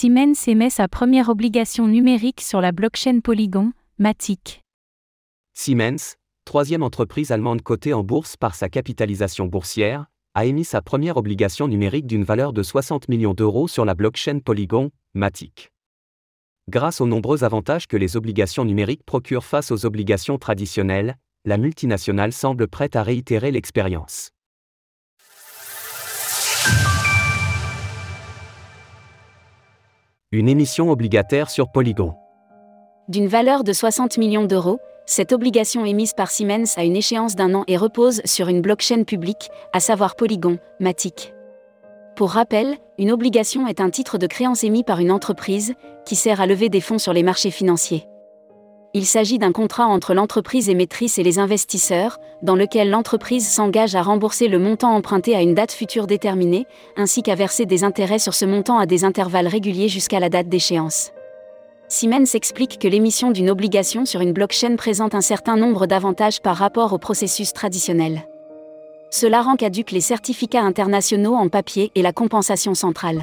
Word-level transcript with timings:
Siemens 0.00 0.48
émet 0.48 0.70
sa 0.70 0.88
première 0.88 1.28
obligation 1.28 1.86
numérique 1.86 2.40
sur 2.40 2.62
la 2.62 2.72
blockchain 2.72 3.20
Polygon, 3.20 3.74
Matic. 3.98 4.62
Siemens, 5.52 6.16
troisième 6.46 6.82
entreprise 6.82 7.32
allemande 7.32 7.60
cotée 7.60 7.92
en 7.92 8.02
bourse 8.02 8.38
par 8.38 8.54
sa 8.54 8.70
capitalisation 8.70 9.44
boursière, 9.44 10.06
a 10.32 10.46
émis 10.46 10.64
sa 10.64 10.80
première 10.80 11.18
obligation 11.18 11.68
numérique 11.68 12.06
d'une 12.06 12.24
valeur 12.24 12.54
de 12.54 12.62
60 12.62 13.10
millions 13.10 13.34
d'euros 13.34 13.68
sur 13.68 13.84
la 13.84 13.94
blockchain 13.94 14.38
Polygon, 14.38 14.90
Matic. 15.12 15.70
Grâce 16.70 17.02
aux 17.02 17.06
nombreux 17.06 17.44
avantages 17.44 17.86
que 17.86 17.98
les 17.98 18.16
obligations 18.16 18.64
numériques 18.64 19.04
procurent 19.04 19.44
face 19.44 19.70
aux 19.70 19.84
obligations 19.84 20.38
traditionnelles, 20.38 21.18
la 21.44 21.58
multinationale 21.58 22.32
semble 22.32 22.68
prête 22.68 22.96
à 22.96 23.02
réitérer 23.02 23.50
l'expérience. 23.50 24.30
Une 30.32 30.48
émission 30.48 30.92
obligataire 30.92 31.50
sur 31.50 31.72
Polygon. 31.72 32.14
D'une 33.08 33.26
valeur 33.26 33.64
de 33.64 33.72
60 33.72 34.16
millions 34.16 34.44
d'euros, 34.44 34.78
cette 35.04 35.32
obligation 35.32 35.84
émise 35.84 36.12
par 36.12 36.30
Siemens 36.30 36.76
a 36.76 36.84
une 36.84 36.94
échéance 36.94 37.34
d'un 37.34 37.52
an 37.52 37.64
et 37.66 37.76
repose 37.76 38.22
sur 38.24 38.46
une 38.46 38.60
blockchain 38.60 39.02
publique, 39.02 39.50
à 39.72 39.80
savoir 39.80 40.14
Polygon, 40.14 40.58
Matic. 40.78 41.34
Pour 42.14 42.30
rappel, 42.30 42.76
une 42.96 43.10
obligation 43.10 43.66
est 43.66 43.80
un 43.80 43.90
titre 43.90 44.18
de 44.18 44.28
créance 44.28 44.62
émis 44.62 44.84
par 44.84 45.00
une 45.00 45.10
entreprise, 45.10 45.74
qui 46.06 46.14
sert 46.14 46.40
à 46.40 46.46
lever 46.46 46.68
des 46.68 46.80
fonds 46.80 46.98
sur 46.98 47.12
les 47.12 47.24
marchés 47.24 47.50
financiers. 47.50 48.06
Il 48.92 49.06
s'agit 49.06 49.38
d'un 49.38 49.52
contrat 49.52 49.86
entre 49.86 50.14
l'entreprise 50.14 50.68
émettrice 50.68 51.18
et 51.18 51.22
les 51.22 51.38
investisseurs, 51.38 52.18
dans 52.42 52.56
lequel 52.56 52.90
l'entreprise 52.90 53.48
s'engage 53.48 53.94
à 53.94 54.02
rembourser 54.02 54.48
le 54.48 54.58
montant 54.58 54.96
emprunté 54.96 55.36
à 55.36 55.42
une 55.42 55.54
date 55.54 55.70
future 55.70 56.08
déterminée, 56.08 56.66
ainsi 56.96 57.22
qu'à 57.22 57.36
verser 57.36 57.66
des 57.66 57.84
intérêts 57.84 58.18
sur 58.18 58.34
ce 58.34 58.44
montant 58.44 58.78
à 58.78 58.86
des 58.86 59.04
intervalles 59.04 59.46
réguliers 59.46 59.86
jusqu'à 59.86 60.18
la 60.18 60.28
date 60.28 60.48
d'échéance. 60.48 61.12
Siemens 61.86 62.34
explique 62.34 62.80
que 62.80 62.88
l'émission 62.88 63.30
d'une 63.30 63.50
obligation 63.50 64.06
sur 64.06 64.22
une 64.22 64.32
blockchain 64.32 64.74
présente 64.74 65.14
un 65.14 65.20
certain 65.20 65.56
nombre 65.56 65.86
d'avantages 65.86 66.40
par 66.40 66.56
rapport 66.56 66.92
au 66.92 66.98
processus 66.98 67.52
traditionnel. 67.52 68.26
Cela 69.10 69.42
rend 69.42 69.54
caduque 69.54 69.92
les 69.92 70.00
certificats 70.00 70.62
internationaux 70.62 71.34
en 71.34 71.48
papier 71.48 71.92
et 71.94 72.02
la 72.02 72.12
compensation 72.12 72.74
centrale. 72.74 73.22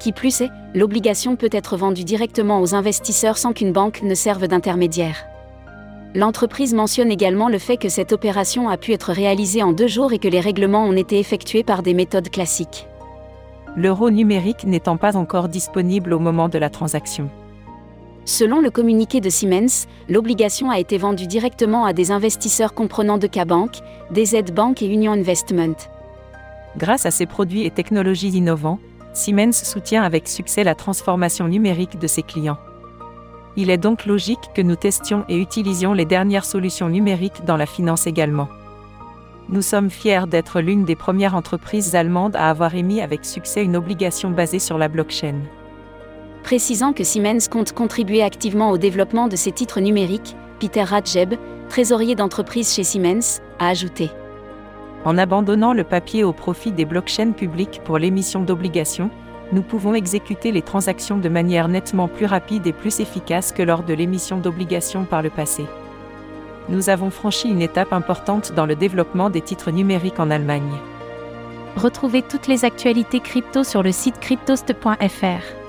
Qui 0.00 0.12
plus 0.12 0.40
est, 0.40 0.50
l'obligation 0.74 1.36
peut 1.36 1.50
être 1.52 1.76
vendue 1.76 2.04
directement 2.04 2.60
aux 2.60 2.74
investisseurs 2.74 3.38
sans 3.38 3.52
qu'une 3.52 3.72
banque 3.72 4.02
ne 4.02 4.14
serve 4.14 4.46
d'intermédiaire. 4.48 5.24
L'entreprise 6.14 6.74
mentionne 6.74 7.10
également 7.10 7.48
le 7.48 7.58
fait 7.58 7.76
que 7.76 7.88
cette 7.88 8.12
opération 8.12 8.68
a 8.68 8.76
pu 8.76 8.92
être 8.92 9.12
réalisée 9.12 9.62
en 9.62 9.72
deux 9.72 9.88
jours 9.88 10.12
et 10.12 10.18
que 10.18 10.28
les 10.28 10.40
règlements 10.40 10.84
ont 10.84 10.96
été 10.96 11.18
effectués 11.18 11.64
par 11.64 11.82
des 11.82 11.94
méthodes 11.94 12.28
classiques. 12.28 12.86
L'euro 13.76 14.10
numérique 14.10 14.64
n'étant 14.64 14.96
pas 14.96 15.16
encore 15.16 15.48
disponible 15.48 16.12
au 16.12 16.20
moment 16.20 16.48
de 16.48 16.58
la 16.58 16.70
transaction. 16.70 17.30
Selon 18.24 18.60
le 18.60 18.70
communiqué 18.70 19.20
de 19.20 19.28
Siemens, 19.28 19.86
l'obligation 20.08 20.70
a 20.70 20.78
été 20.78 20.96
vendue 20.98 21.26
directement 21.26 21.84
à 21.84 21.92
des 21.92 22.12
investisseurs 22.12 22.72
comprenant 22.72 23.18
de 23.18 23.26
K-Bank, 23.26 23.72
DZ 24.12 24.52
Bank 24.52 24.80
et 24.82 24.86
Union 24.86 25.12
Investment. 25.12 25.74
Grâce 26.76 27.04
à 27.04 27.10
ces 27.10 27.26
produits 27.26 27.66
et 27.66 27.70
technologies 27.70 28.30
innovants, 28.30 28.78
Siemens 29.14 29.64
soutient 29.64 30.02
avec 30.02 30.28
succès 30.28 30.64
la 30.64 30.74
transformation 30.74 31.46
numérique 31.46 31.98
de 31.98 32.08
ses 32.08 32.22
clients. 32.22 32.58
Il 33.56 33.70
est 33.70 33.78
donc 33.78 34.06
logique 34.06 34.50
que 34.54 34.62
nous 34.62 34.74
testions 34.74 35.24
et 35.28 35.38
utilisions 35.38 35.92
les 35.92 36.04
dernières 36.04 36.44
solutions 36.44 36.88
numériques 36.88 37.44
dans 37.44 37.56
la 37.56 37.66
finance 37.66 38.08
également. 38.08 38.48
Nous 39.48 39.62
sommes 39.62 39.90
fiers 39.90 40.26
d'être 40.26 40.60
l'une 40.60 40.84
des 40.84 40.96
premières 40.96 41.36
entreprises 41.36 41.94
allemandes 41.94 42.34
à 42.34 42.50
avoir 42.50 42.74
émis 42.74 43.00
avec 43.00 43.24
succès 43.24 43.62
une 43.62 43.76
obligation 43.76 44.30
basée 44.30 44.58
sur 44.58 44.78
la 44.78 44.88
blockchain. 44.88 45.36
Précisant 46.42 46.92
que 46.92 47.04
Siemens 47.04 47.48
compte 47.48 47.72
contribuer 47.72 48.22
activement 48.22 48.70
au 48.70 48.78
développement 48.78 49.28
de 49.28 49.36
ces 49.36 49.52
titres 49.52 49.80
numériques, 49.80 50.34
Peter 50.58 50.82
Radjeb, 50.82 51.34
trésorier 51.68 52.16
d'entreprise 52.16 52.74
chez 52.74 52.82
Siemens, 52.82 53.40
a 53.60 53.68
ajouté 53.68 54.10
en 55.04 55.18
abandonnant 55.18 55.74
le 55.74 55.84
papier 55.84 56.24
au 56.24 56.32
profit 56.32 56.72
des 56.72 56.84
blockchains 56.84 57.32
publiques 57.32 57.80
pour 57.84 57.98
l'émission 57.98 58.42
d'obligations, 58.42 59.10
nous 59.52 59.62
pouvons 59.62 59.94
exécuter 59.94 60.52
les 60.52 60.62
transactions 60.62 61.18
de 61.18 61.28
manière 61.28 61.68
nettement 61.68 62.08
plus 62.08 62.26
rapide 62.26 62.66
et 62.66 62.72
plus 62.72 63.00
efficace 63.00 63.52
que 63.52 63.62
lors 63.62 63.82
de 63.82 63.94
l'émission 63.94 64.38
d'obligations 64.38 65.04
par 65.04 65.22
le 65.22 65.30
passé. 65.30 65.66
Nous 66.70 66.88
avons 66.88 67.10
franchi 67.10 67.50
une 67.50 67.60
étape 67.60 67.92
importante 67.92 68.52
dans 68.52 68.64
le 68.64 68.74
développement 68.74 69.28
des 69.28 69.42
titres 69.42 69.70
numériques 69.70 70.18
en 70.18 70.30
Allemagne. 70.30 70.62
Retrouvez 71.76 72.22
toutes 72.22 72.46
les 72.46 72.64
actualités 72.64 73.20
crypto 73.20 73.64
sur 73.64 73.82
le 73.82 73.92
site 73.92 74.18
cryptost.fr. 74.20 75.63